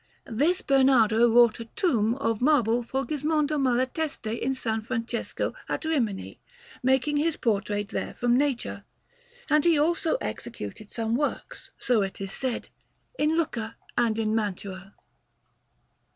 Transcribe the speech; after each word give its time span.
This 0.25 0.63
Bernardo 0.63 1.29
wrought 1.29 1.59
a 1.59 1.65
tomb 1.65 2.15
of 2.15 2.41
marble 2.41 2.81
for 2.81 3.05
Gismondo 3.05 3.59
Malatesti 3.59 4.41
in 4.41 4.53
S. 4.53 4.65
Francesco 4.87 5.53
at 5.69 5.85
Rimini, 5.85 6.39
making 6.81 7.17
his 7.17 7.37
portrait 7.37 7.89
there 7.89 8.15
from 8.15 8.35
nature; 8.35 8.83
and 9.47 9.63
he 9.63 9.77
also 9.77 10.17
executed 10.19 10.89
some 10.89 11.15
works, 11.15 11.69
so 11.77 12.01
it 12.01 12.19
is 12.19 12.31
said, 12.31 12.69
in 13.19 13.37
Lucca 13.37 13.77
and 13.95 14.17
in 14.17 14.33
Mantua. 14.33 14.95